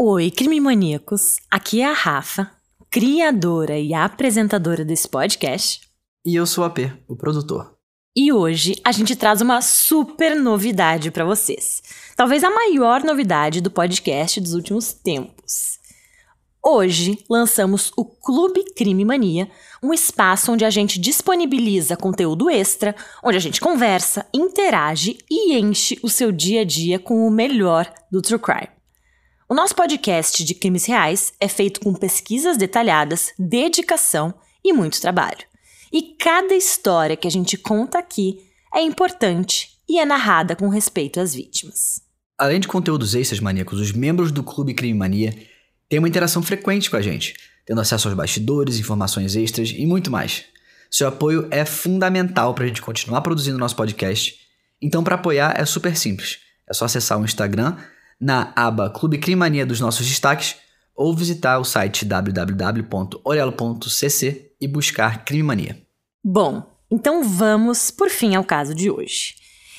[0.00, 1.38] Oi, crime maníacos.
[1.50, 2.48] Aqui é a Rafa,
[2.88, 5.80] criadora e apresentadora desse podcast.
[6.24, 7.74] E eu sou a P, o produtor.
[8.16, 11.82] E hoje a gente traz uma super novidade para vocês.
[12.14, 15.80] Talvez a maior novidade do podcast dos últimos tempos.
[16.64, 19.50] Hoje lançamos o Clube Crime Mania,
[19.82, 25.98] um espaço onde a gente disponibiliza conteúdo extra, onde a gente conversa, interage e enche
[26.04, 28.77] o seu dia a dia com o melhor do true crime.
[29.50, 35.38] O nosso podcast de crimes reais é feito com pesquisas detalhadas, dedicação e muito trabalho.
[35.90, 38.40] E cada história que a gente conta aqui
[38.74, 42.02] é importante e é narrada com respeito às vítimas.
[42.36, 45.34] Além de conteúdos extras maníacos, os membros do Clube Crime Mania
[45.88, 47.34] têm uma interação frequente com a gente,
[47.64, 50.44] tendo acesso aos bastidores, informações extras e muito mais.
[50.90, 54.36] Seu apoio é fundamental para a gente continuar produzindo nosso podcast.
[54.82, 56.36] Então, para apoiar é super simples.
[56.68, 57.78] É só acessar o Instagram
[58.20, 60.56] na aba Clube Crimania dos nossos destaques
[60.94, 63.22] ou visitar o site www.orelo.cc
[64.60, 65.80] e buscar Crime Mania.
[66.24, 69.36] Bom, então vamos por fim ao caso de hoje.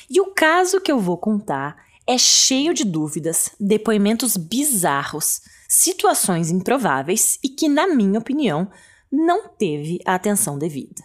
[0.08, 7.38] E o caso que eu vou contar é cheio de dúvidas, depoimentos bizarros, situações improváveis
[7.44, 8.68] e que, na minha opinião,
[9.12, 11.04] não teve a atenção devida.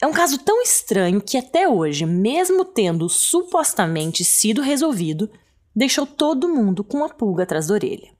[0.00, 5.28] É um caso tão estranho que até hoje, mesmo tendo supostamente sido resolvido,
[5.78, 8.10] deixou todo mundo com a pulga atrás da orelha.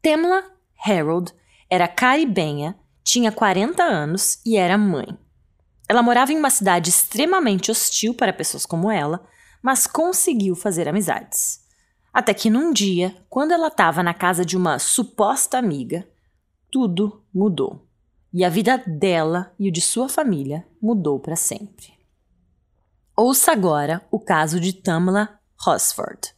[0.00, 0.42] Temla
[0.82, 1.34] Harold
[1.68, 5.06] era caribenha, tinha 40 anos e era mãe.
[5.86, 9.28] Ela morava em uma cidade extremamente hostil para pessoas como ela,
[9.62, 11.60] mas conseguiu fazer amizades.
[12.14, 16.08] Até que num dia, quando ela estava na casa de uma suposta amiga,
[16.70, 17.86] tudo mudou.
[18.32, 21.92] E a vida dela e o de sua família mudou para sempre.
[23.14, 26.37] Ouça agora o caso de Tamla Rosford.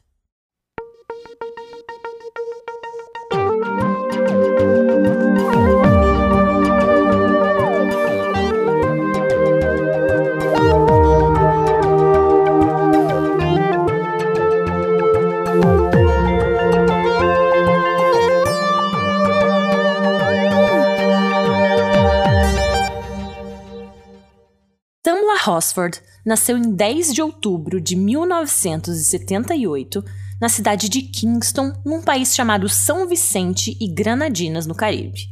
[25.61, 30.03] Rosford nasceu em 10 de outubro de 1978
[30.41, 35.29] na cidade de Kingston, num país chamado São Vicente e Granadinas, no Caribe.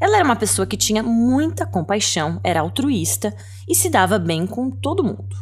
[0.00, 3.36] Ela era uma pessoa que tinha muita compaixão, era altruísta
[3.68, 5.36] e se dava bem com todo mundo.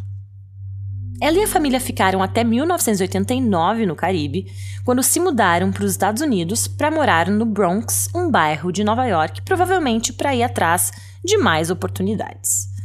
[1.20, 4.50] Ela e a família ficaram até 1989 no Caribe,
[4.84, 9.06] quando se mudaram para os Estados Unidos para morar no Bronx, um bairro de Nova
[9.06, 10.90] York, provavelmente para ir atrás
[11.24, 12.75] de mais oportunidades.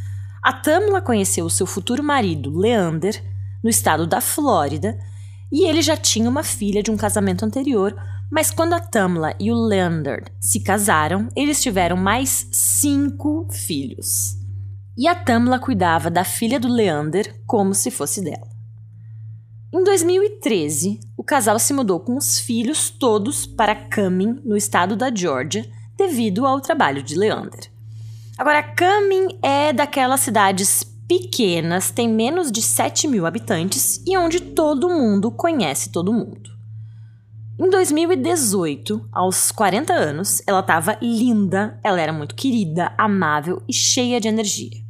[0.42, 3.24] A Tamla conheceu o seu futuro marido, Leander,
[3.64, 4.98] no estado da Flórida,
[5.52, 7.96] e ele já tinha uma filha de um casamento anterior,
[8.32, 14.36] mas quando a Tamla e o Leander se casaram, eles tiveram mais cinco filhos.
[14.98, 18.50] E a Tamla cuidava da filha do Leander como se fosse dela.
[19.74, 25.14] Em 2013, o casal se mudou com os filhos todos para Cumming, no estado da
[25.14, 27.72] Georgia, devido ao trabalho de Leander.
[28.42, 34.90] Agora, Cumming é daquelas cidades pequenas, tem menos de 7 mil habitantes e onde todo
[34.90, 36.50] mundo conhece todo mundo.
[37.60, 44.20] Em 2018, aos 40 anos, ela estava linda, ela era muito querida, amável e cheia
[44.20, 44.82] de energia.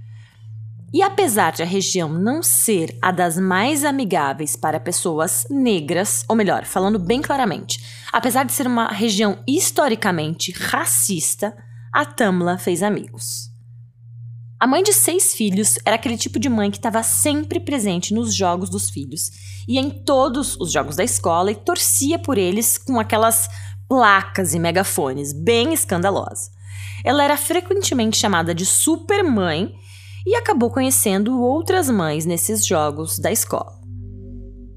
[0.93, 6.37] E apesar de a região não ser a das mais amigáveis para pessoas negras, ou
[6.37, 7.83] melhor, falando bem claramente,
[8.13, 11.53] apesar de ser uma região historicamente racista,
[11.93, 13.51] a Tamla fez amigos.
[14.57, 18.33] A mãe de seis filhos era aquele tipo de mãe que estava sempre presente nos
[18.33, 19.31] jogos dos filhos,
[19.67, 23.49] ia em todos os jogos da escola e torcia por eles com aquelas
[23.89, 26.49] placas e megafones, bem escandalosa.
[27.03, 29.73] Ela era frequentemente chamada de supermãe
[30.25, 33.80] e acabou conhecendo outras mães nesses jogos da escola.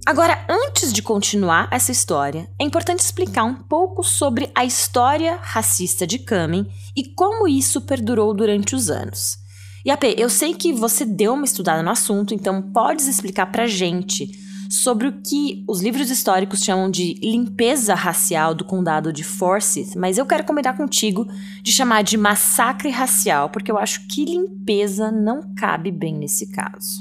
[0.07, 6.07] Agora, antes de continuar essa história, é importante explicar um pouco sobre a história racista
[6.07, 9.39] de Kamen e como isso perdurou durante os anos.
[9.83, 9.91] E
[10.21, 14.31] eu sei que você deu uma estudada no assunto, então podes explicar pra gente
[14.69, 20.19] sobre o que os livros históricos chamam de limpeza racial do condado de Forsyth, mas
[20.19, 21.27] eu quero combinar contigo
[21.63, 27.01] de chamar de massacre racial, porque eu acho que limpeza não cabe bem nesse caso.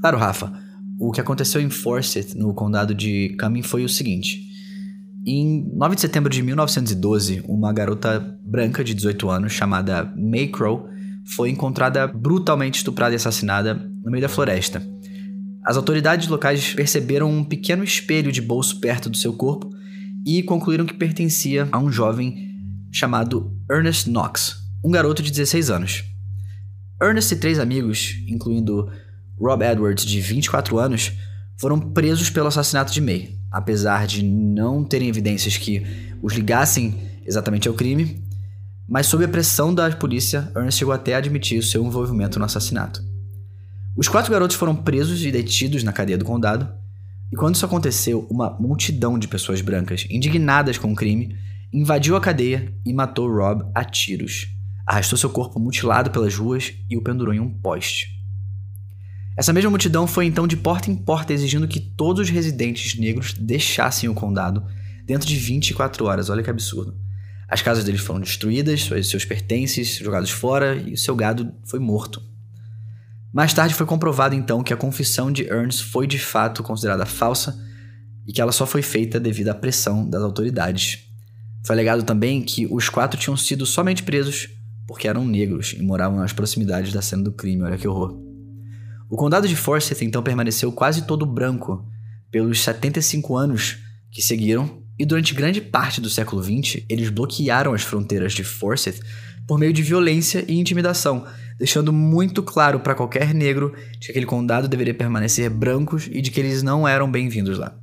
[0.00, 0.63] Claro, Rafa.
[0.98, 4.40] O que aconteceu em Forsyth, no condado de Cumming, foi o seguinte.
[5.26, 10.88] Em 9 de setembro de 1912, uma garota branca de 18 anos chamada May Crow
[11.34, 14.82] foi encontrada brutalmente estuprada e assassinada no meio da floresta.
[15.64, 19.70] As autoridades locais perceberam um pequeno espelho de bolso perto do seu corpo
[20.26, 22.54] e concluíram que pertencia a um jovem
[22.92, 26.04] chamado Ernest Knox, um garoto de 16 anos.
[27.02, 28.90] Ernest e três amigos, incluindo
[29.40, 31.12] Rob Edwards, de 24 anos,
[31.58, 35.82] foram presos pelo assassinato de May, apesar de não terem evidências que
[36.22, 36.94] os ligassem
[37.26, 38.22] exatamente ao crime,
[38.88, 42.44] mas sob a pressão da polícia, Ernest chegou até a admitir o seu envolvimento no
[42.44, 43.02] assassinato.
[43.96, 46.68] Os quatro garotos foram presos e detidos na cadeia do condado,
[47.32, 51.36] e quando isso aconteceu, uma multidão de pessoas brancas, indignadas com o crime,
[51.72, 54.48] invadiu a cadeia e matou Rob a tiros.
[54.86, 58.08] Arrastou seu corpo mutilado pelas ruas e o pendurou em um poste.
[59.36, 63.34] Essa mesma multidão foi então de porta em porta exigindo que todos os residentes negros
[63.34, 64.64] deixassem o condado
[65.04, 66.30] dentro de 24 horas.
[66.30, 66.96] Olha que absurdo.
[67.48, 72.22] As casas deles foram destruídas, seus pertences jogados fora e o seu gado foi morto.
[73.32, 77.60] Mais tarde foi comprovado então que a confissão de Ernst foi de fato considerada falsa
[78.26, 81.00] e que ela só foi feita devido à pressão das autoridades.
[81.66, 84.48] Foi alegado também que os quatro tinham sido somente presos
[84.86, 87.62] porque eram negros e moravam nas proximidades da cena do crime.
[87.62, 88.23] Olha que horror.
[89.08, 91.84] O condado de Forsyth então permaneceu quase todo branco
[92.30, 93.78] pelos 75 anos
[94.10, 99.00] que seguiram, e durante grande parte do século XX eles bloquearam as fronteiras de Forsyth
[99.46, 101.26] por meio de violência e intimidação,
[101.58, 106.30] deixando muito claro para qualquer negro de que aquele condado deveria permanecer brancos e de
[106.30, 107.76] que eles não eram bem-vindos lá.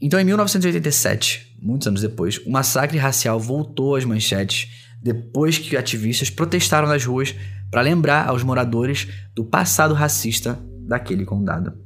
[0.00, 4.68] Então, em 1987, muitos anos depois, o massacre racial voltou às manchetes
[5.02, 7.34] depois que ativistas protestaram nas ruas
[7.74, 10.56] para lembrar aos moradores do passado racista
[10.86, 11.76] daquele condado.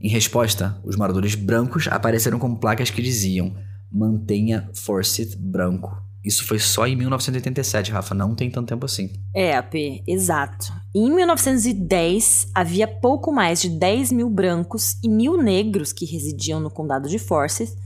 [0.00, 3.54] Em resposta, os moradores brancos apareceram com placas que diziam:
[3.92, 6.02] mantenha Forsyth branco.
[6.24, 9.10] Isso foi só em 1987, Rafa, não tem tanto tempo assim.
[9.34, 9.74] É, AP,
[10.08, 10.72] exato.
[10.94, 16.70] Em 1910, havia pouco mais de 10 mil brancos e mil negros que residiam no
[16.70, 17.76] condado de Forsyth,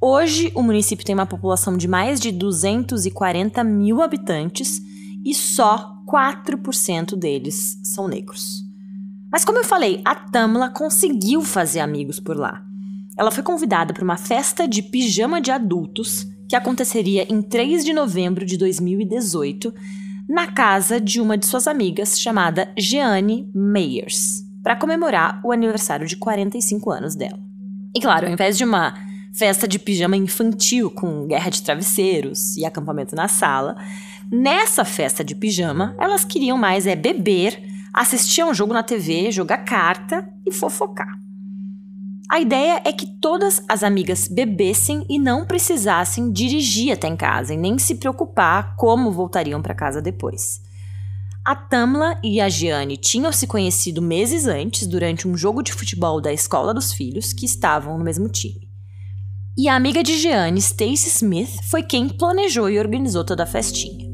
[0.00, 4.82] Hoje, o município tem uma população de mais de 240 mil habitantes
[5.24, 8.62] e só 4% deles são negros.
[9.32, 12.64] Mas, como eu falei, a Tamla conseguiu fazer amigos por lá.
[13.18, 17.92] Ela foi convidada para uma festa de pijama de adultos que aconteceria em 3 de
[17.92, 19.74] novembro de 2018
[20.28, 26.16] na casa de uma de suas amigas chamada Jeanne Meyers, para comemorar o aniversário de
[26.16, 27.40] 45 anos dela.
[27.94, 28.94] E claro, ao invés de uma
[29.34, 33.76] festa de pijama infantil com guerra de travesseiros e acampamento na sala.
[34.36, 39.30] Nessa festa de pijama, elas queriam mais é beber, assistir a um jogo na TV,
[39.30, 41.16] jogar carta e fofocar.
[42.28, 47.54] A ideia é que todas as amigas bebessem e não precisassem dirigir até em casa
[47.54, 50.60] e nem se preocupar como voltariam para casa depois.
[51.44, 56.20] A Tamla e a Gianni tinham se conhecido meses antes durante um jogo de futebol
[56.20, 58.68] da escola dos filhos que estavam no mesmo time.
[59.56, 64.13] E a amiga de Jeanne, Stacy Smith, foi quem planejou e organizou toda a festinha.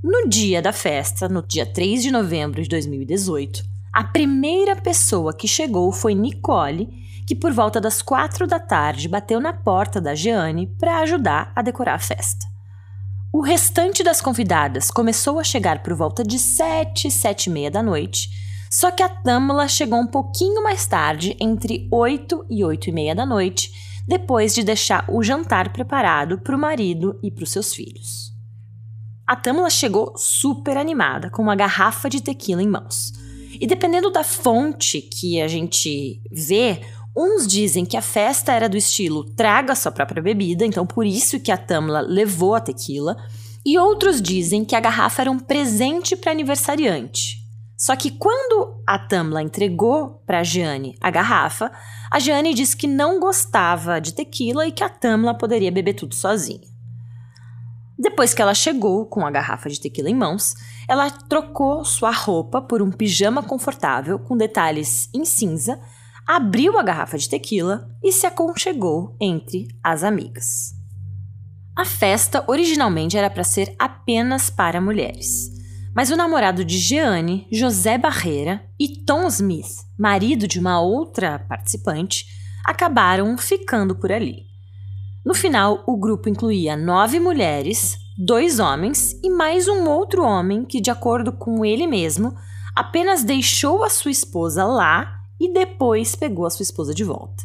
[0.00, 5.48] No dia da festa, no dia 3 de novembro de 2018, a primeira pessoa que
[5.48, 6.88] chegou foi Nicole,
[7.26, 11.62] que por volta das quatro da tarde bateu na porta da Jeanne para ajudar a
[11.62, 12.46] decorar a festa.
[13.32, 17.82] O restante das convidadas começou a chegar por volta de sete, sete e meia da
[17.82, 18.28] noite,
[18.70, 23.16] só que a Tamla chegou um pouquinho mais tarde, entre oito e oito e meia
[23.16, 23.72] da noite,
[24.06, 28.37] depois de deixar o jantar preparado para o marido e para os seus filhos.
[29.28, 33.12] A Tamla chegou super animada, com uma garrafa de tequila em mãos.
[33.60, 36.80] E dependendo da fonte que a gente vê,
[37.14, 41.38] uns dizem que a festa era do estilo traga sua própria bebida, então por isso
[41.40, 43.18] que a Tamla levou a tequila,
[43.66, 47.36] e outros dizem que a garrafa era um presente para aniversariante.
[47.76, 51.70] Só que quando a Tamla entregou para a Jeanne a garrafa,
[52.10, 56.14] a Jeanne disse que não gostava de tequila e que a Tamla poderia beber tudo
[56.14, 56.77] sozinha.
[57.98, 60.54] Depois que ela chegou com a garrafa de tequila em mãos,
[60.88, 65.80] ela trocou sua roupa por um pijama confortável com detalhes em cinza,
[66.24, 70.74] abriu a garrafa de tequila e se aconchegou entre as amigas.
[71.74, 75.50] A festa originalmente era para ser apenas para mulheres.
[75.94, 82.26] Mas o namorado de Jeanne, José Barreira, e Tom Smith, marido de uma outra participante,
[82.64, 84.47] acabaram ficando por ali.
[85.24, 90.80] No final, o grupo incluía nove mulheres, dois homens e mais um outro homem que,
[90.80, 92.34] de acordo com ele mesmo,
[92.74, 97.44] apenas deixou a sua esposa lá e depois pegou a sua esposa de volta.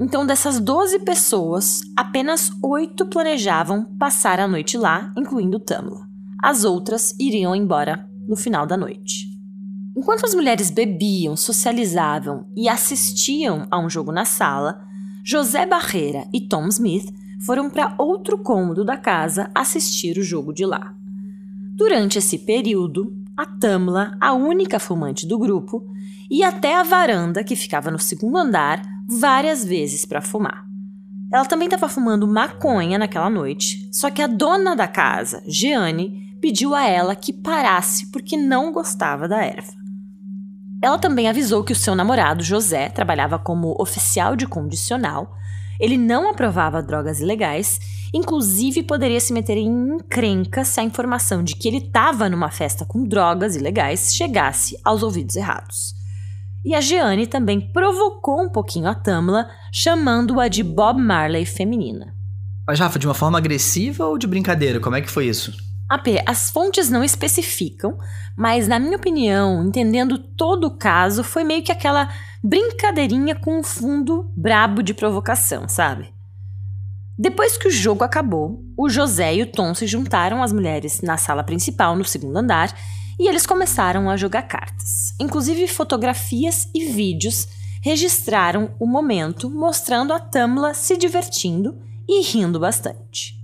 [0.00, 6.06] Então, dessas 12 pessoas, apenas oito planejavam passar a noite lá, incluindo Tamla.
[6.40, 9.26] As outras iriam embora no final da noite.
[9.96, 14.87] Enquanto as mulheres bebiam, socializavam e assistiam a um jogo na sala,
[15.30, 17.12] José Barreira e Tom Smith
[17.44, 20.94] foram para outro cômodo da casa assistir o jogo de lá.
[21.76, 25.86] Durante esse período, a Tamla, a única fumante do grupo,
[26.30, 30.64] ia até a varanda que ficava no segundo andar várias vezes para fumar.
[31.30, 36.74] Ela também estava fumando maconha naquela noite, só que a dona da casa, Jeane, pediu
[36.74, 39.77] a ela que parasse porque não gostava da erva.
[40.82, 45.38] Ela também avisou que o seu namorado, José, trabalhava como oficial de condicional
[45.80, 47.78] ele não aprovava drogas ilegais,
[48.12, 52.84] inclusive poderia se meter em encrenca se a informação de que ele estava numa festa
[52.84, 55.94] com drogas ilegais chegasse aos ouvidos errados.
[56.64, 62.12] E a Jeanne também provocou um pouquinho a Tamla, chamando-a de Bob Marley feminina.
[62.66, 64.80] Mas, Rafa, de uma forma agressiva ou de brincadeira?
[64.80, 65.52] Como é que foi isso?
[65.88, 67.96] AP, as fontes não especificam,
[68.36, 73.62] mas na minha opinião, entendendo todo o caso, foi meio que aquela brincadeirinha com um
[73.62, 76.12] fundo brabo de provocação, sabe?
[77.18, 81.16] Depois que o jogo acabou, o José e o Tom se juntaram às mulheres na
[81.16, 82.72] sala principal, no segundo andar,
[83.18, 85.14] e eles começaram a jogar cartas.
[85.18, 87.48] Inclusive, fotografias e vídeos
[87.82, 91.76] registraram o momento, mostrando a Tamla se divertindo
[92.06, 93.37] e rindo bastante.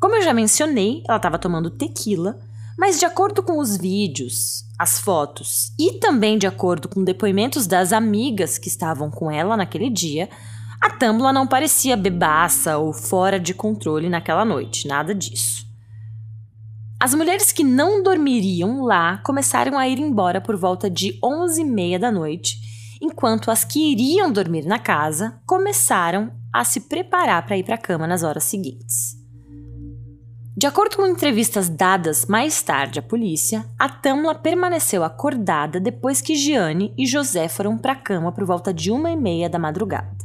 [0.00, 2.40] Como eu já mencionei, ela estava tomando tequila,
[2.78, 7.92] mas de acordo com os vídeos, as fotos e também de acordo com depoimentos das
[7.92, 10.30] amigas que estavam com ela naquele dia,
[10.80, 15.66] a Tambla não parecia bebaça ou fora de controle naquela noite, nada disso.
[16.98, 21.64] As mulheres que não dormiriam lá começaram a ir embora por volta de 11 e
[21.64, 22.56] meia da noite,
[23.02, 27.78] enquanto as que iriam dormir na casa começaram a se preparar para ir para a
[27.78, 29.19] cama nas horas seguintes.
[30.60, 36.34] De acordo com entrevistas dadas mais tarde à polícia, a Tamla permaneceu acordada depois que
[36.34, 40.18] Gianni e José foram para a cama por volta de uma e meia da madrugada.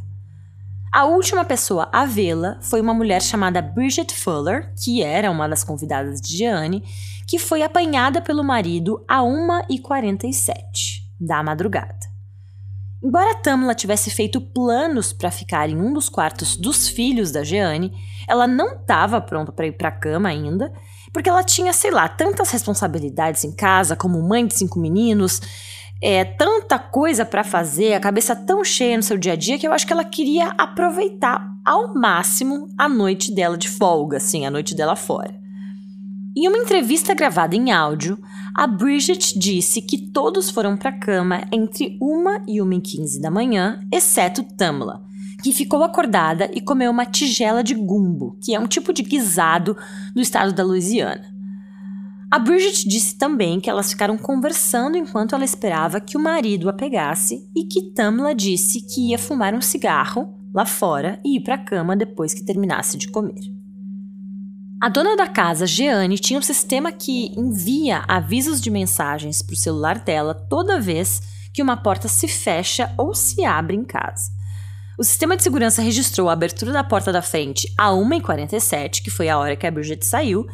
[0.93, 5.63] A última pessoa a vê-la foi uma mulher chamada Bridget Fuller, que era uma das
[5.63, 6.83] convidadas de Gianni,
[7.29, 10.51] que foi apanhada pelo marido a 1h47
[11.17, 12.14] da madrugada.
[13.03, 17.91] Embora Tamla tivesse feito planos para ficar em um dos quartos dos filhos da Jeanne,
[18.27, 20.71] ela não estava pronta para ir para a cama ainda,
[21.13, 25.41] porque ela tinha, sei lá, tantas responsabilidades em casa, como mãe de cinco meninos,
[26.01, 29.67] é, tanta coisa para fazer, a cabeça tão cheia no seu dia a dia, que
[29.67, 34.51] eu acho que ela queria aproveitar ao máximo a noite dela de folga, assim, a
[34.51, 35.44] noite dela fora.
[36.37, 38.19] Em uma entrevista gravada em áudio,
[38.53, 43.21] a Bridget disse que todos foram para a cama entre 1 e 1 e 15
[43.21, 45.01] da manhã, exceto Tamla,
[45.41, 49.77] que ficou acordada e comeu uma tigela de gumbo, que é um tipo de guisado
[50.13, 51.23] do estado da Louisiana.
[52.29, 56.73] A Bridget disse também que elas ficaram conversando enquanto ela esperava que o marido a
[56.73, 61.55] pegasse e que Tamla disse que ia fumar um cigarro lá fora e ir para
[61.55, 63.54] a cama depois que terminasse de comer.
[64.85, 69.57] A dona da casa, Jeane, tinha um sistema que envia avisos de mensagens para o
[69.57, 74.29] celular dela toda vez que uma porta se fecha ou se abre em casa.
[74.95, 79.27] O sistema de segurança registrou a abertura da porta da frente a 1h47, que foi
[79.27, 80.45] a hora que a Bridget saiu.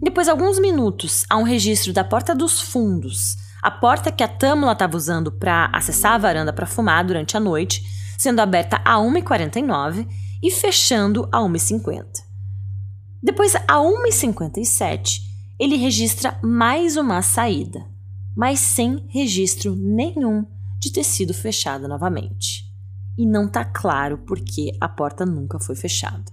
[0.00, 4.70] Depois, alguns minutos, há um registro da porta dos fundos, a porta que a Tamla
[4.70, 7.82] estava usando para acessar a varanda para fumar durante a noite,
[8.16, 10.06] sendo aberta a 1h49
[10.40, 12.29] e fechando a 1h50.
[13.22, 15.20] Depois, a 1h57,
[15.58, 17.84] ele registra mais uma saída,
[18.34, 20.46] mas sem registro nenhum
[20.78, 22.64] de ter sido fechada novamente.
[23.18, 26.24] E não tá claro por que a porta nunca foi fechada.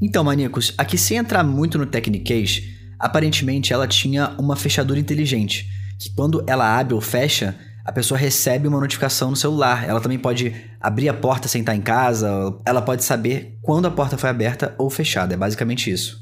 [0.00, 6.10] Então, maníacos, aqui sem entrar muito no Technicase, aparentemente ela tinha uma fechadura inteligente, que
[6.10, 9.88] quando ela abre ou fecha, a pessoa recebe uma notificação no celular.
[9.88, 12.28] Ela também pode abrir a porta sem estar em casa,
[12.64, 15.34] ela pode saber quando a porta foi aberta ou fechada.
[15.34, 16.20] É basicamente isso.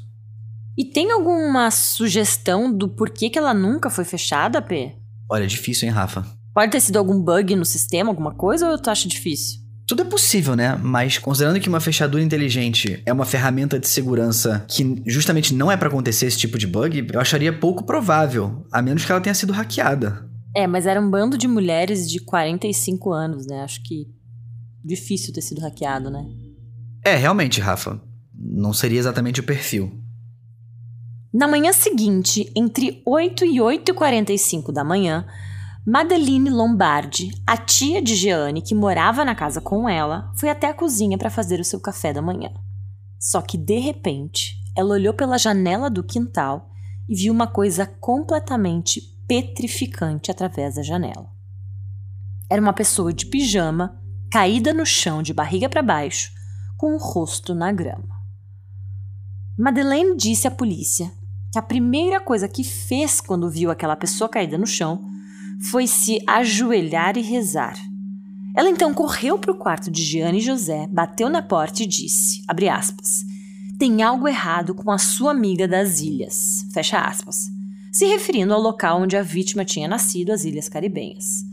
[0.77, 4.95] E tem alguma sugestão do porquê que ela nunca foi fechada, P?
[5.29, 6.25] Olha, é difícil, hein, Rafa?
[6.53, 9.61] Pode ter sido algum bug no sistema, alguma coisa, ou tu acha difícil?
[9.87, 10.79] Tudo é possível, né?
[10.81, 15.75] Mas considerando que uma fechadura inteligente é uma ferramenta de segurança que justamente não é
[15.75, 19.33] para acontecer esse tipo de bug, eu acharia pouco provável, a menos que ela tenha
[19.33, 20.30] sido hackeada.
[20.55, 23.61] É, mas era um bando de mulheres de 45 anos, né?
[23.61, 24.07] Acho que
[24.83, 26.25] difícil ter sido hackeado, né?
[27.03, 28.01] É, realmente, Rafa.
[28.33, 29.91] Não seria exatamente o perfil.
[31.33, 35.25] Na manhã seguinte, entre 8 e 8 e 45 da manhã,
[35.87, 40.73] Madeline Lombardi, a tia de Jeanne que morava na casa com ela, foi até a
[40.73, 42.51] cozinha para fazer o seu café da manhã.
[43.17, 46.69] Só que de repente, ela olhou pela janela do quintal
[47.07, 49.01] e viu uma coisa completamente
[49.31, 51.31] petrificante através da janela.
[52.49, 53.97] Era uma pessoa de pijama,
[54.29, 56.33] caída no chão de barriga para baixo,
[56.75, 58.09] com o rosto na grama.
[59.57, 61.09] Madeleine disse à polícia
[61.49, 65.01] que a primeira coisa que fez quando viu aquela pessoa caída no chão
[65.71, 67.79] foi se ajoelhar e rezar.
[68.53, 72.43] Ela então correu para o quarto de Jeanne e José, bateu na porta e disse,
[72.49, 73.23] abre aspas,
[73.79, 77.45] tem algo errado com a sua amiga das ilhas, fecha aspas,
[77.91, 81.43] se referindo ao local onde a vítima tinha nascido, as Ilhas Caribenhas.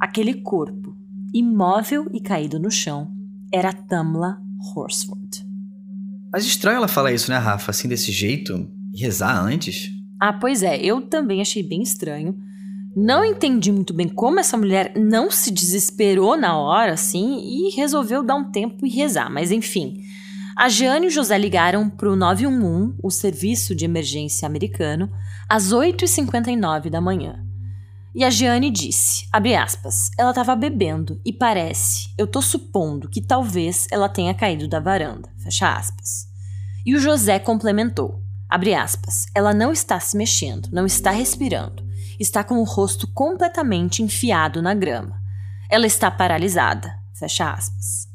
[0.00, 0.96] Aquele corpo,
[1.32, 3.10] imóvel e caído no chão,
[3.52, 4.38] era Tamla
[4.74, 5.46] Horsford.
[6.32, 7.70] Mas estranho ela falar isso, né, Rafa?
[7.70, 8.68] Assim, desse jeito?
[8.92, 9.90] E rezar antes?
[10.20, 12.36] Ah, pois é, eu também achei bem estranho.
[12.96, 18.24] Não entendi muito bem como essa mulher não se desesperou na hora, assim, e resolveu
[18.24, 19.30] dar um tempo e rezar.
[19.30, 20.00] Mas enfim,
[20.60, 25.08] a Jeane e o José ligaram para o 911, o serviço de emergência americano,
[25.48, 27.46] às 8h59 da manhã.
[28.12, 33.20] E a Jeane disse, abre aspas, ela estava bebendo e parece, eu tô supondo que
[33.20, 36.26] talvez ela tenha caído da varanda, fecha aspas.
[36.84, 41.86] E o José complementou, abre aspas, ela não está se mexendo, não está respirando,
[42.18, 45.22] está com o rosto completamente enfiado na grama.
[45.70, 48.07] Ela está paralisada, fecha aspas.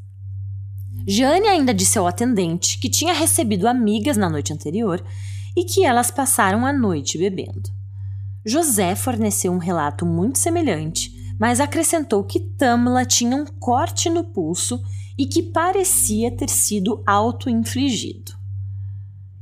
[1.05, 5.03] Jeane ainda disse ao atendente que tinha recebido amigas na noite anterior
[5.55, 7.69] e que elas passaram a noite bebendo.
[8.45, 14.81] José forneceu um relato muito semelhante, mas acrescentou que Tamla tinha um corte no pulso
[15.17, 18.33] e que parecia ter sido auto-infligido.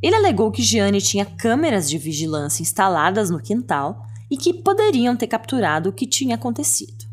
[0.01, 5.27] Ele alegou que Gianni tinha câmeras de vigilância instaladas no quintal e que poderiam ter
[5.27, 7.05] capturado o que tinha acontecido.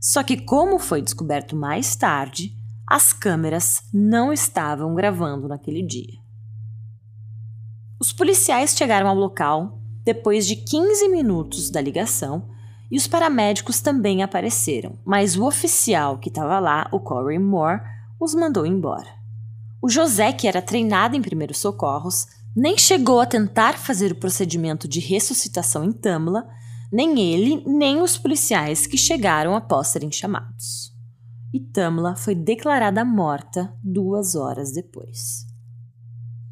[0.00, 2.56] Só que, como foi descoberto mais tarde,
[2.88, 6.18] as câmeras não estavam gravando naquele dia.
[7.98, 12.48] Os policiais chegaram ao local depois de 15 minutos da ligação,
[12.88, 17.80] e os paramédicos também apareceram, mas o oficial que estava lá, o Corey Moore,
[18.20, 19.08] os mandou embora.
[19.82, 24.86] O José, que era treinado em primeiros socorros, nem chegou a tentar fazer o procedimento
[24.86, 26.46] de ressuscitação em Tamla,
[26.92, 30.95] nem ele, nem os policiais que chegaram após serem chamados.
[31.56, 35.46] E Tamla foi declarada morta duas horas depois.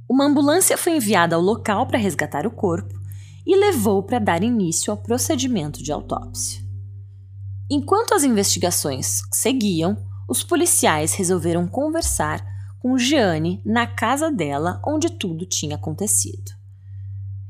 [0.09, 2.95] Uma ambulância foi enviada ao local para resgatar o corpo
[3.47, 6.63] e levou para dar início ao procedimento de autópsia.
[7.71, 9.95] Enquanto as investigações seguiam,
[10.27, 12.43] os policiais resolveram conversar
[12.79, 16.51] com Jeanne na casa dela onde tudo tinha acontecido.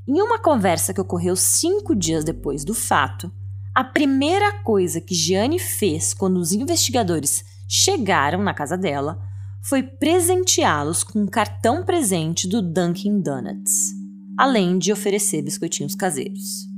[0.09, 3.31] Em uma conversa que ocorreu cinco dias depois do fato,
[3.75, 9.19] a primeira coisa que Jeanne fez quando os investigadores chegaram na casa dela
[9.63, 14.05] foi presenteá-los com um cartão presente do Dunkin' Donuts
[14.37, 16.69] além de oferecer biscoitinhos caseiros.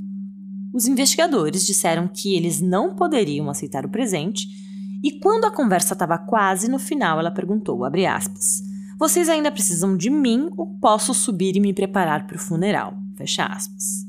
[0.73, 4.47] Os investigadores disseram que eles não poderiam aceitar o presente,
[5.03, 8.63] e quando a conversa estava quase no final, ela perguntou, aspas,
[8.99, 12.97] vocês ainda precisam de mim ou posso subir e me preparar para o funeral?
[13.15, 14.06] Fecha aspas.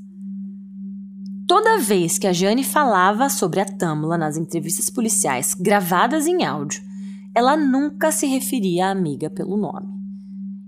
[1.49, 6.83] Toda vez que a Jane falava sobre a Tamla nas entrevistas policiais gravadas em áudio,
[7.35, 9.89] ela nunca se referia à amiga pelo nome.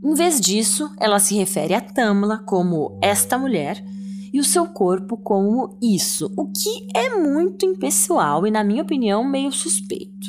[0.03, 3.85] Em vez disso, ela se refere a Tamla como esta mulher
[4.33, 9.23] e o seu corpo como isso, o que é muito impessoal e, na minha opinião,
[9.23, 10.29] meio suspeito.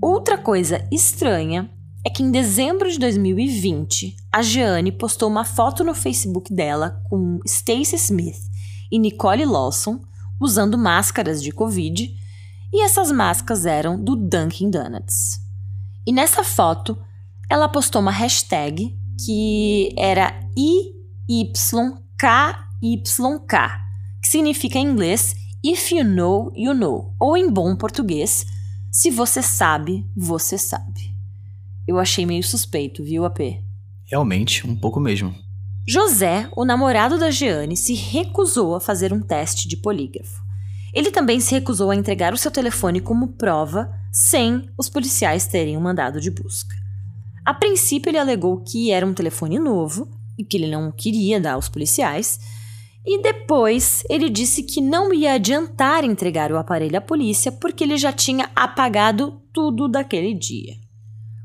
[0.00, 1.68] Outra coisa estranha
[2.06, 7.40] é que em dezembro de 2020, a Jeanne postou uma foto no Facebook dela com
[7.44, 8.49] Stacy Smith
[8.90, 10.00] e Nicole Lawson
[10.40, 12.16] usando máscaras de Covid,
[12.72, 15.38] e essas máscaras eram do Dunkin' Donuts.
[16.06, 16.96] E nessa foto,
[17.48, 21.50] ela postou uma hashtag que era IYKYK,
[24.22, 28.46] que significa em inglês If you know, you know, ou em bom português,
[28.90, 31.14] se você sabe, você sabe.
[31.86, 33.40] Eu achei meio suspeito, viu, AP?
[34.06, 35.34] Realmente, um pouco mesmo.
[35.92, 40.40] José, o namorado da Jeane, se recusou a fazer um teste de polígrafo.
[40.94, 45.76] Ele também se recusou a entregar o seu telefone como prova, sem os policiais terem
[45.76, 46.76] um mandado de busca.
[47.44, 50.06] A princípio, ele alegou que era um telefone novo
[50.38, 52.38] e que ele não queria dar aos policiais.
[53.04, 57.98] E depois ele disse que não ia adiantar entregar o aparelho à polícia porque ele
[57.98, 60.76] já tinha apagado tudo daquele dia.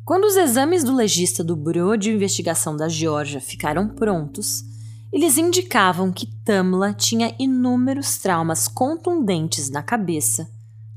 [0.05, 4.63] Quando os exames do legista do Bureau de Investigação da Geórgia ficaram prontos,
[5.11, 10.47] eles indicavam que Tamla tinha inúmeros traumas contundentes na cabeça,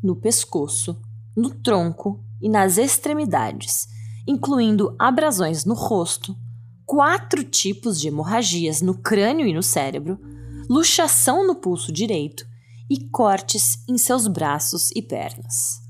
[0.02, 1.00] no pescoço,
[1.34, 3.88] no tronco e nas extremidades
[4.28, 6.36] incluindo abrasões no rosto,
[6.84, 10.20] quatro tipos de hemorragias no crânio e no cérebro,
[10.68, 12.46] luxação no pulso direito
[12.90, 15.88] e cortes em seus braços e pernas.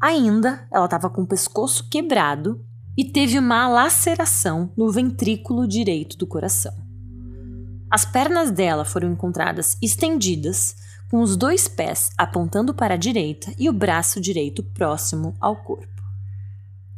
[0.00, 2.64] Ainda, ela estava com o pescoço quebrado
[2.96, 6.74] e teve uma laceração no ventrículo direito do coração.
[7.90, 10.76] As pernas dela foram encontradas estendidas,
[11.10, 16.02] com os dois pés apontando para a direita e o braço direito próximo ao corpo.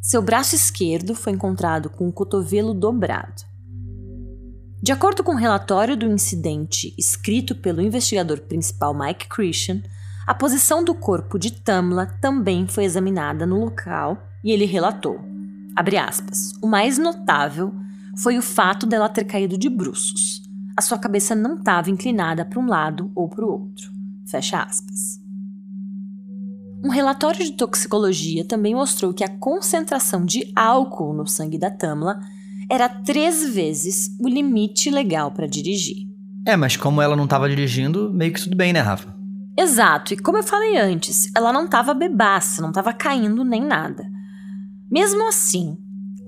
[0.00, 3.42] Seu braço esquerdo foi encontrado com o cotovelo dobrado.
[4.80, 9.82] De acordo com o relatório do incidente escrito pelo investigador principal Mike Christian,
[10.26, 15.20] a posição do corpo de Tamla também foi examinada no local e ele relatou:
[16.04, 17.72] aspas, o mais notável
[18.16, 20.42] foi o fato dela ter caído de bruços.
[20.76, 23.90] A sua cabeça não estava inclinada para um lado ou para o outro.
[24.26, 25.20] Fecha aspas.
[26.84, 32.20] Um relatório de toxicologia também mostrou que a concentração de álcool no sangue da Tamla
[32.68, 36.08] era três vezes o limite legal para dirigir.
[36.44, 39.15] É, mas como ela não estava dirigindo, meio que tudo bem, né, Rafa?
[39.58, 44.04] Exato, e como eu falei antes, ela não estava bebaça, não estava caindo nem nada.
[44.90, 45.78] Mesmo assim,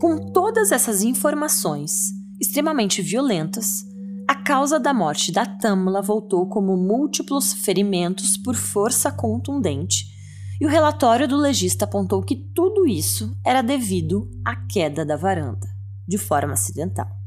[0.01, 3.85] com todas essas informações extremamente violentas,
[4.27, 10.07] a causa da morte da Tamla voltou como múltiplos ferimentos por força contundente,
[10.61, 15.69] e o relatório do legista apontou que tudo isso era devido à queda da varanda,
[16.07, 17.18] de forma acidental.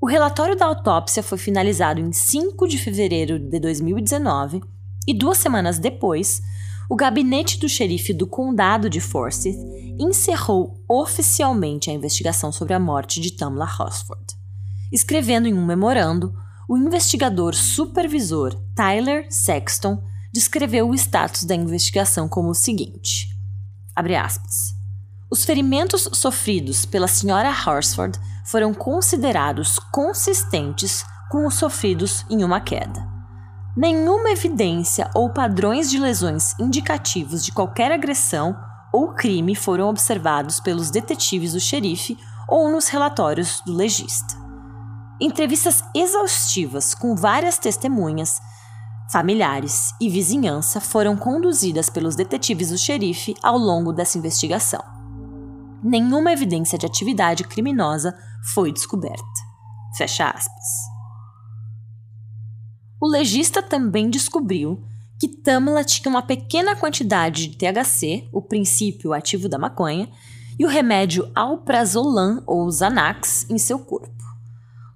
[0.00, 4.60] O relatório da autópsia foi finalizado em 5 de fevereiro de 2019
[5.08, 6.42] e duas semanas depois,
[6.88, 9.56] o gabinete do xerife do condado de Forsyth
[9.98, 14.24] encerrou oficialmente a investigação sobre a morte de Tamla Hosford.
[14.92, 16.34] Escrevendo em um memorando,
[16.68, 23.28] o investigador supervisor Tyler Sexton descreveu o status da investigação como o seguinte:
[23.96, 24.74] aspas,
[25.30, 28.18] Os ferimentos sofridos pela senhora Horsford
[28.50, 33.06] foram considerados consistentes com os sofridos em uma queda.
[33.76, 38.56] Nenhuma evidência ou padrões de lesões indicativos de qualquer agressão
[38.92, 42.16] ou crime foram observados pelos detetives do xerife
[42.48, 44.34] ou nos relatórios do legista.
[45.20, 48.40] Entrevistas exaustivas com várias testemunhas,
[49.10, 54.95] familiares e vizinhança foram conduzidas pelos detetives do xerife ao longo dessa investigação.
[55.82, 58.16] Nenhuma evidência de atividade criminosa
[58.54, 59.22] foi descoberta.
[59.96, 60.64] Fecha aspas.
[63.00, 64.82] O legista também descobriu
[65.18, 70.08] que Tamla tinha uma pequena quantidade de THC, o princípio ativo da maconha,
[70.58, 74.16] e o remédio alprazolam ou Xanax em seu corpo.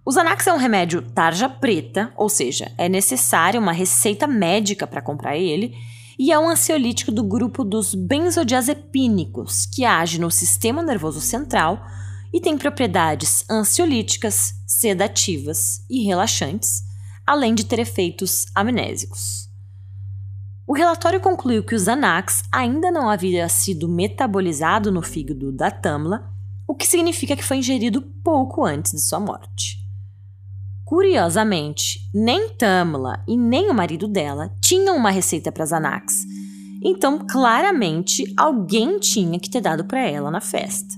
[0.05, 5.03] O Xanax é um remédio tarja preta, ou seja, é necessária uma receita médica para
[5.03, 5.75] comprar ele,
[6.22, 11.83] e é um ansiolítico do grupo dos benzodiazepínicos, que age no sistema nervoso central
[12.30, 16.85] e tem propriedades ansiolíticas, sedativas e relaxantes
[17.26, 19.48] além de ter efeitos amnésicos.
[20.66, 26.30] O relatório concluiu que o Xanax ainda não havia sido metabolizado no fígado da Tamla,
[26.68, 29.80] o que significa que foi ingerido pouco antes de sua morte.
[30.90, 36.26] Curiosamente, nem Tamla e nem o marido dela tinham uma receita para Xanax,
[36.83, 40.96] então claramente alguém tinha que ter dado para ela na festa.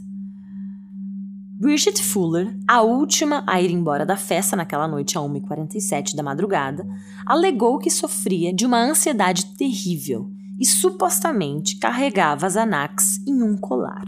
[1.60, 6.88] Bridget Fuller, a última a ir embora da festa naquela noite a 1h47 da madrugada,
[7.26, 14.06] alegou que sofria de uma ansiedade terrível e supostamente carregava Xanax em um colar.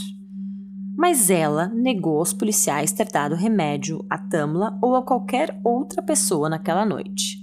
[0.97, 6.49] Mas ela negou aos policiais ter dado remédio a Tamla ou a qualquer outra pessoa
[6.49, 7.43] naquela noite.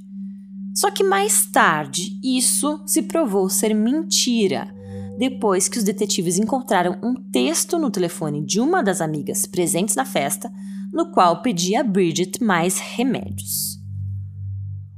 [0.76, 4.74] Só que mais tarde isso se provou ser mentira
[5.18, 10.04] depois que os detetives encontraram um texto no telefone de uma das amigas presentes na
[10.04, 10.52] festa,
[10.92, 13.80] no qual pedia a Bridget mais remédios.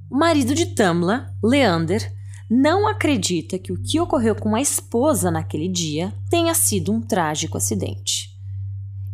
[0.09, 2.09] O marido de Tamla, Leander,
[2.49, 7.57] não acredita que o que ocorreu com a esposa naquele dia tenha sido um trágico
[7.57, 8.32] acidente.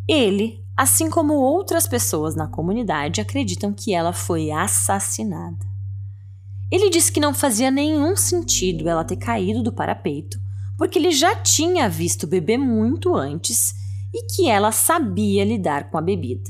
[0.09, 5.65] Ele, assim como outras pessoas na comunidade, acreditam que ela foi assassinada.
[6.71, 10.39] Ele disse que não fazia nenhum sentido ela ter caído do parapeito
[10.79, 13.73] porque ele já tinha visto beber muito antes
[14.13, 16.49] e que ela sabia lidar com a bebida.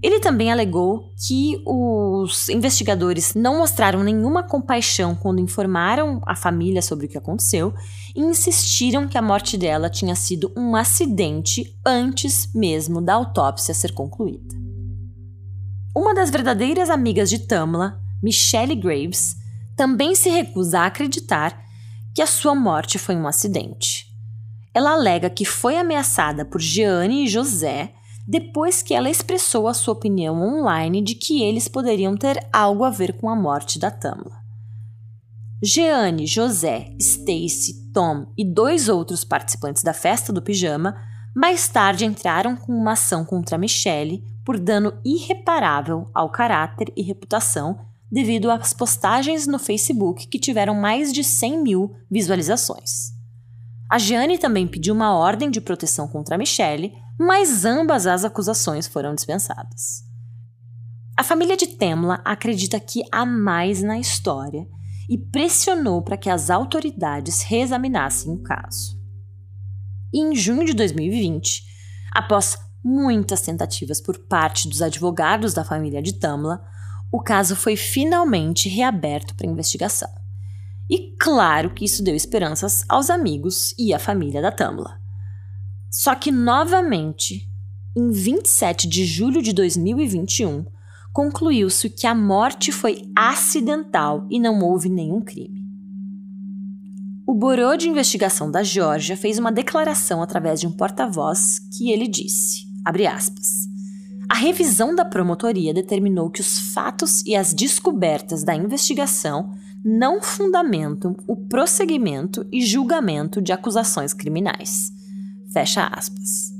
[0.00, 7.06] Ele também alegou que os investigadores não mostraram nenhuma compaixão quando informaram a família sobre
[7.06, 7.74] o que aconteceu
[8.14, 13.92] e insistiram que a morte dela tinha sido um acidente antes mesmo da autópsia ser
[13.92, 14.54] concluída.
[15.96, 19.34] Uma das verdadeiras amigas de Tamla, Michelle Graves,
[19.76, 21.60] também se recusa a acreditar
[22.14, 24.06] que a sua morte foi um acidente.
[24.72, 27.94] Ela alega que foi ameaçada por Jeanne e José
[28.28, 32.90] depois que ela expressou a sua opinião online de que eles poderiam ter algo a
[32.90, 34.36] ver com a morte da Tamla.
[35.62, 40.94] Jeanne, José, Stacy, Tom e dois outros participantes da festa do pijama
[41.34, 47.80] mais tarde entraram com uma ação contra Michelle por dano irreparável ao caráter e reputação
[48.12, 53.12] devido às postagens no Facebook que tiveram mais de 100 mil visualizações.
[53.90, 59.14] A Gianni também pediu uma ordem de proteção contra Michelle, mas ambas as acusações foram
[59.14, 60.04] dispensadas.
[61.16, 64.66] A família de Temla acredita que há mais na história
[65.08, 68.96] e pressionou para que as autoridades reexaminassem o caso.
[70.12, 71.64] E em junho de 2020,
[72.12, 76.62] após muitas tentativas por parte dos advogados da família de Tamla,
[77.10, 80.10] o caso foi finalmente reaberto para investigação.
[80.88, 85.00] E claro que isso deu esperanças aos amigos e à família da Tamla.
[85.90, 87.48] Só que novamente,
[87.96, 90.66] em 27 de julho de 2021,
[91.12, 95.66] concluiu-se que a morte foi acidental e não houve nenhum crime.
[97.26, 102.08] O Bureau de Investigação da Geórgia fez uma declaração através de um porta-voz que ele
[102.08, 102.66] disse,
[103.06, 103.68] aspas,
[104.30, 111.16] a revisão da promotoria determinou que os fatos e as descobertas da investigação não fundamentam
[111.26, 114.97] o prosseguimento e julgamento de acusações criminais.
[115.52, 116.52] Fecha aspas.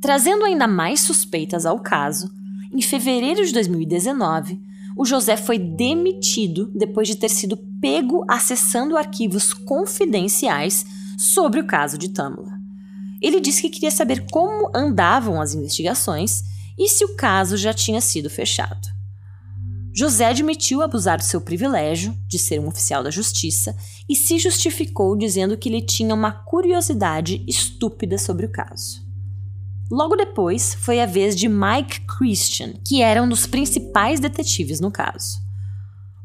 [0.00, 2.30] Trazendo ainda mais suspeitas ao caso,
[2.72, 4.60] em fevereiro de 2019,
[4.96, 10.84] o José foi demitido depois de ter sido pego acessando arquivos confidenciais
[11.16, 12.60] sobre o caso de Tamla.
[13.20, 16.42] Ele disse que queria saber como andavam as investigações
[16.78, 18.88] e se o caso já tinha sido fechado.
[19.94, 23.76] José admitiu abusar do seu privilégio de ser um oficial da justiça
[24.08, 29.02] e se justificou dizendo que ele tinha uma curiosidade estúpida sobre o caso.
[29.90, 34.90] Logo depois, foi a vez de Mike Christian, que era um dos principais detetives no
[34.90, 35.38] caso.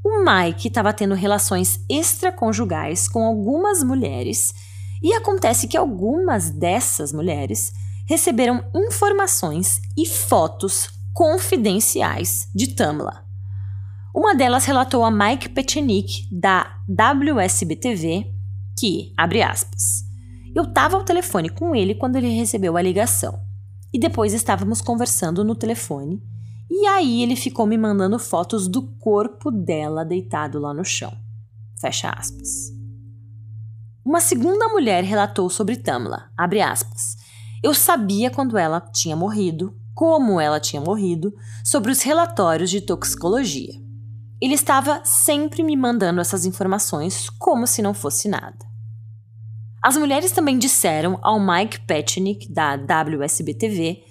[0.01, 4.53] O Mike estava tendo relações extraconjugais com algumas mulheres
[5.03, 7.73] e acontece que algumas dessas mulheres
[8.05, 13.26] receberam informações e fotos confidenciais de Tamla.
[14.17, 18.25] Uma delas relatou a Mike Petchenik, da WSB-TV,
[18.75, 20.03] que, abre aspas,
[20.55, 23.39] eu estava ao telefone com ele quando ele recebeu a ligação.
[23.93, 26.19] E depois estávamos conversando no telefone.
[26.67, 31.15] E aí ele ficou me mandando fotos do corpo dela deitado lá no chão.
[31.79, 32.73] Fecha aspas.
[34.03, 37.17] Uma segunda mulher relatou sobre Tamla, abre aspas.
[37.61, 41.31] Eu sabia quando ela tinha morrido, como ela tinha morrido,
[41.63, 43.85] sobre os relatórios de toxicologia.
[44.41, 48.57] Ele estava sempre me mandando essas informações como se não fosse nada.
[49.81, 54.03] As mulheres também disseram ao Mike Petchnick, da WSB-TV,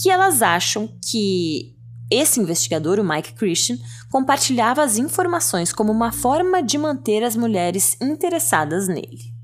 [0.00, 1.74] que elas acham que
[2.10, 3.76] esse investigador, o Mike Christian,
[4.10, 9.34] compartilhava as informações como uma forma de manter as mulheres interessadas nele.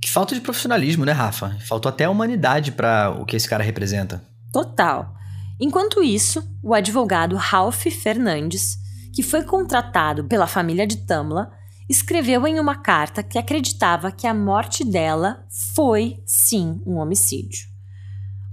[0.00, 1.56] Que falta de profissionalismo, né, Rafa?
[1.60, 4.22] Faltou até a humanidade para o que esse cara representa.
[4.52, 5.14] Total.
[5.60, 8.78] Enquanto isso, o advogado Ralph Fernandes,
[9.12, 11.50] que foi contratado pela família de Tamla,
[11.88, 15.44] escreveu em uma carta que acreditava que a morte dela
[15.74, 17.66] foi, sim, um homicídio.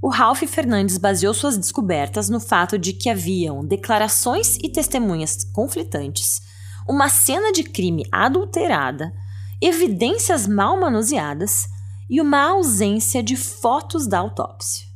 [0.02, 6.41] O Ralph Fernandes baseou suas descobertas no fato de que haviam declarações e testemunhas conflitantes,
[6.88, 9.12] uma cena de crime adulterada,
[9.62, 11.67] evidências mal manuseadas
[12.10, 14.88] e uma ausência de fotos da autópsia.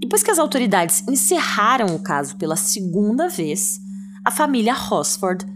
[0.00, 3.78] Depois que as autoridades encerraram o caso pela segunda vez,
[4.24, 5.46] a família Rosford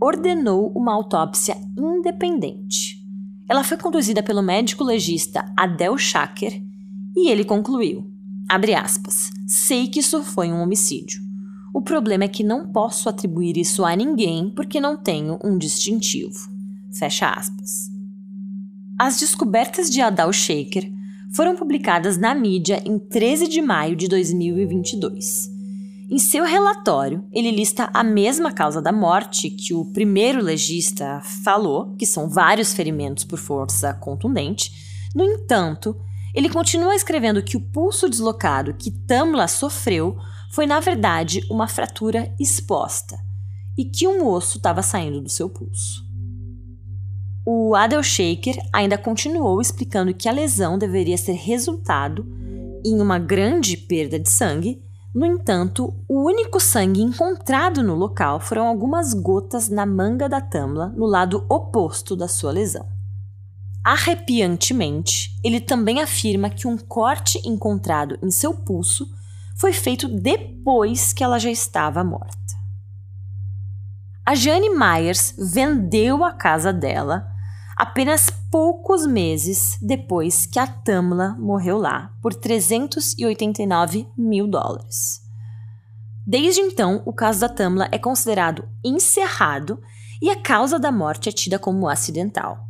[0.00, 3.00] ordenou uma autópsia independente.
[3.48, 6.62] Ela foi conduzida pelo médico legista Adel Shaker
[7.14, 8.10] e ele concluiu,
[8.48, 11.22] aspas, sei que isso foi um homicídio.
[11.74, 16.50] O problema é que não posso atribuir isso a ninguém porque não tenho um distintivo.
[16.92, 17.90] Fecha aspas.
[18.98, 20.92] As descobertas de Adal Shaker
[21.34, 25.51] foram publicadas na mídia em 13 de maio de 2022.
[26.10, 31.94] Em seu relatório, ele lista a mesma causa da morte que o primeiro legista falou,
[31.96, 34.70] que são vários ferimentos por força contundente.
[35.14, 35.96] No entanto,
[36.34, 40.16] ele continua escrevendo que o pulso deslocado que Tamla sofreu
[40.52, 43.18] foi, na verdade, uma fratura exposta
[43.76, 46.04] e que um osso estava saindo do seu pulso.
[47.44, 52.26] O Adel Shaker ainda continuou explicando que a lesão deveria ser resultado
[52.84, 54.82] em uma grande perda de sangue
[55.14, 60.88] no entanto, o único sangue encontrado no local foram algumas gotas na manga da Tamla
[60.96, 62.86] no lado oposto da sua lesão.
[63.84, 69.06] Arrepiantemente, ele também afirma que um corte encontrado em seu pulso
[69.56, 72.38] foi feito depois que ela já estava morta.
[74.24, 77.31] A Jane Myers vendeu a casa dela
[77.82, 85.20] apenas poucos meses depois que a Tamla morreu lá, por 389 mil dólares.
[86.24, 89.82] Desde então, o caso da Tamla é considerado encerrado
[90.22, 92.68] e a causa da morte é tida como acidental.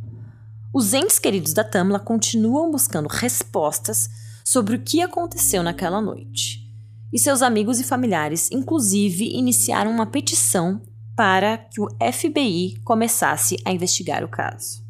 [0.73, 4.09] Os entes queridos da Tamla continuam buscando respostas
[4.43, 6.67] sobre o que aconteceu naquela noite.
[7.13, 10.81] E seus amigos e familiares, inclusive, iniciaram uma petição
[11.15, 14.82] para que o FBI começasse a investigar o caso.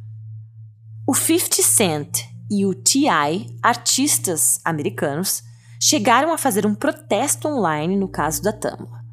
[1.05, 5.43] O 50 Cent e o T.I., artistas americanos,
[5.77, 9.03] chegaram a fazer um protesto online no caso da Tamla.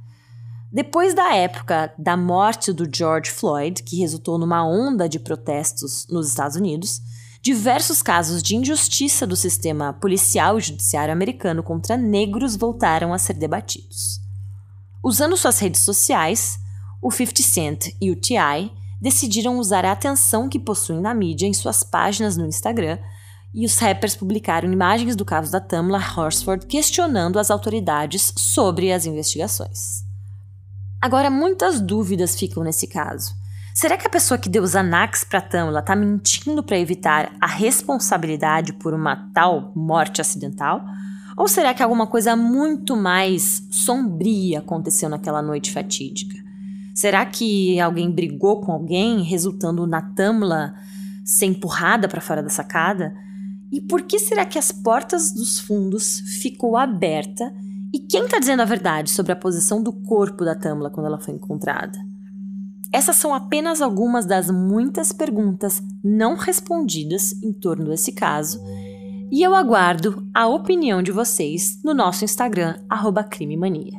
[0.70, 6.28] Depois da época da morte do George Floyd, que resultou numa onda de protestos nos
[6.28, 7.02] Estados Unidos,
[7.42, 13.34] diversos casos de injustiça do sistema policial e judiciário americano contra negros voltaram a ser
[13.34, 14.20] debatidos.
[15.02, 16.56] Usando suas redes sociais,
[17.02, 18.79] o 50 Cent e o T.I.
[19.00, 22.98] decidiram usar a atenção que possuem na mídia em suas páginas no Instagram
[23.52, 29.06] e os rappers publicaram imagens do caso da Tamla Horsford questionando as autoridades sobre as
[29.06, 30.04] investigações.
[31.00, 33.34] Agora, muitas dúvidas ficam nesse caso.
[33.74, 37.46] Será que a pessoa que deu os Xanax para Tamla está mentindo para evitar a
[37.46, 40.84] responsabilidade por uma tal morte acidental?
[41.36, 46.49] Ou será que alguma coisa muito mais sombria aconteceu naquela noite fatídica?
[46.94, 50.74] Será que alguém brigou com alguém, resultando na Tamla
[51.24, 53.14] ser empurrada para fora da sacada?
[53.72, 57.54] E por que será que as portas dos fundos ficou aberta
[57.92, 61.20] e quem está dizendo a verdade sobre a posição do corpo da Tamla quando ela
[61.20, 61.98] foi encontrada?
[62.92, 68.60] Essas são apenas algumas das muitas perguntas não respondidas em torno desse caso,
[69.30, 72.74] e eu aguardo a opinião de vocês no nosso Instagram,
[73.30, 73.96] crimemania.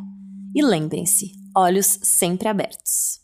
[0.53, 3.21] E lembrem-se, olhos sempre abertos.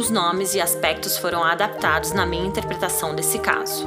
[0.00, 3.86] alguns nomes e aspectos foram adaptados na minha interpretação desse caso.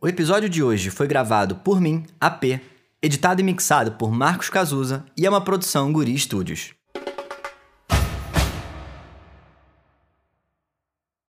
[0.00, 2.60] O episódio de hoje foi gravado por mim, AP,
[3.04, 6.72] editado e mixado por Marcos Cazuza e é uma produção Guri Studios.